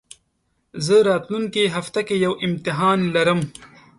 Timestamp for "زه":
0.85-0.95